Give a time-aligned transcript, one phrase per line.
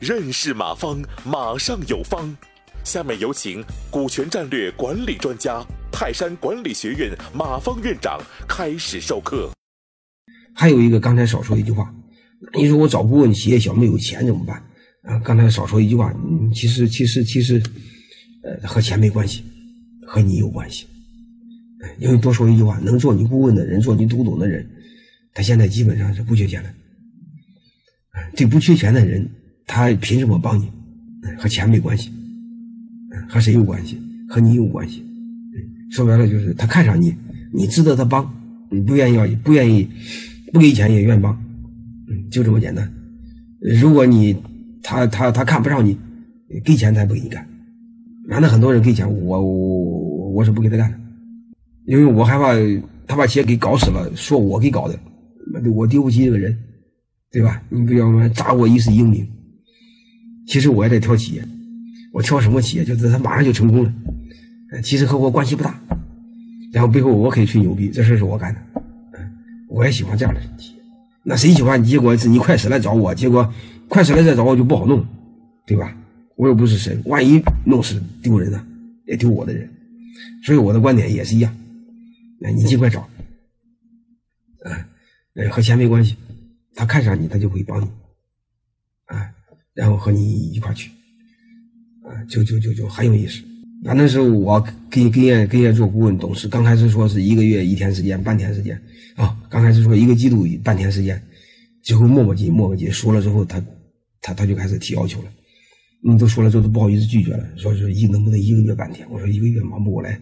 [0.00, 2.36] 认识马方，马上有方。
[2.84, 9.50] 下面有请股权战略管理专家、泰山管理学院马方院长开始授课。
[10.54, 11.94] 还有一个，刚才少说一句话，
[12.54, 14.56] 你说我找顾问，企业小没有钱怎么办？
[15.04, 16.12] 啊，刚才少说一句话，
[16.52, 17.62] 其实其实其实，
[18.42, 19.44] 呃，和钱没关系，
[20.06, 20.86] 和你有关系。
[21.98, 24.68] 因为多说一句话，能做你顾问的人，做你读懂的人，
[25.34, 26.70] 他现在基本上是不缺钱的。
[28.34, 29.28] 这不缺钱的人。
[29.64, 30.70] 他凭什么帮你？
[31.38, 32.10] 和钱没关系，
[33.28, 33.96] 和谁有关系？
[34.28, 35.02] 和你有关系。
[35.90, 37.14] 说白了就是他看上你，
[37.54, 38.28] 你值得他帮，
[38.70, 39.88] 你不愿意要，不愿意
[40.52, 41.32] 不给钱也愿帮，
[42.10, 42.92] 嗯，就这么简单。
[43.60, 44.36] 如果你
[44.82, 45.96] 他他他看不上你，
[46.64, 47.46] 给钱他也不给你干。
[48.26, 50.98] 难道很多人给钱，我我我是不给他干的，
[51.86, 52.52] 因为我害怕
[53.06, 54.98] 他把企业给搞死了，说我给搞的，
[55.74, 56.56] 我丢不起这个人，
[57.30, 57.62] 对吧？
[57.68, 59.28] 你不要说砸我一世英名。
[60.46, 61.44] 其实我也在挑企业，
[62.12, 62.84] 我挑什么企业？
[62.84, 63.92] 就是他马上就成功了，
[64.82, 65.80] 其实和我关系不大。
[66.72, 68.60] 然后背后我可以吹牛逼，这事是我干的。
[69.68, 70.82] 我也喜欢这样的企业。
[71.22, 71.82] 那谁喜欢？
[71.82, 73.52] 结果是你快死了找我，结果
[73.88, 75.04] 快死了再找我就不好弄，
[75.66, 75.96] 对吧？
[76.36, 78.66] 我又不是神，万一弄死丢人呢，
[79.06, 79.68] 也丢我的人。
[80.44, 81.54] 所以我的观点也是一样。
[82.40, 83.08] 那你尽快找，
[85.34, 86.16] 嗯，和钱没关系，
[86.74, 87.86] 他看上你，他就会帮你，
[89.06, 89.30] 啊。
[89.74, 90.90] 然后和你一块去，
[92.04, 93.42] 啊，就就就就很有意思。
[93.84, 98.80] 啊，那时候我给给人给人做顾问董事，刚开始说是一个月一天时间，半天时间
[99.16, 99.34] 啊。
[99.48, 101.20] 刚开始说一个季度半天时间，
[101.82, 103.64] 最后磨磨叽磨磨叽说了之后，他
[104.20, 105.32] 他他就开始提要求了。
[106.04, 109.08] 你都说了之后都不好意思拒绝了，说是一能不能一个月半天？
[109.10, 110.20] 我说一个月忙不过来，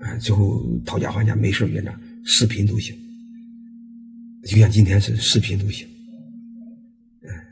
[0.00, 2.94] 啊，最后讨价还价，没事院长视频都行，
[4.46, 5.86] 就像今天是视频都行。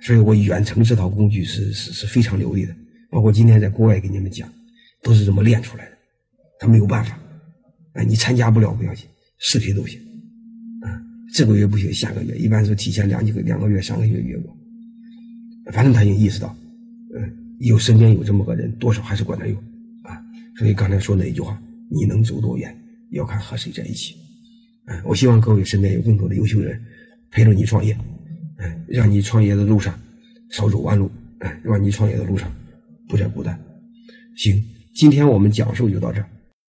[0.01, 2.75] 所以我远程这套工具是是是非常流利的，
[3.09, 4.53] 包括今天在国外给你们讲，
[5.01, 5.92] 都是这么练出来的。
[6.58, 7.17] 他没有办法，
[7.92, 9.07] 哎，你参加不了不要紧，
[9.39, 10.01] 视频都行。
[10.80, 11.01] 啊，
[11.33, 14.57] 这个月不行，下个月一般是提前两几个两个月、三个月约我。
[15.73, 16.57] 反正他已经意识到，
[17.14, 19.57] 嗯，有身边有这么个人，多少还是管他用
[20.03, 20.20] 啊。
[20.59, 22.77] 所以刚才说那一句话，你能走多远，
[23.11, 24.17] 要看和谁在一起。
[24.87, 26.81] 哎，我希望各位身边有更多的优秀人
[27.31, 27.97] 陪着你创业。
[28.87, 29.98] 让你创业的路上
[30.51, 32.53] 少走弯路，哎，让你创业的路上
[33.09, 33.59] 不再孤单。
[34.37, 34.63] 行，
[34.95, 36.29] 今天我们讲述就到这儿。